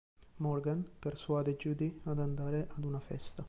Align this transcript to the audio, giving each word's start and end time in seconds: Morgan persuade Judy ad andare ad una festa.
Morgan 0.37 0.87
persuade 0.97 1.55
Judy 1.57 2.01
ad 2.05 2.17
andare 2.17 2.69
ad 2.75 2.83
una 2.85 2.99
festa. 2.99 3.39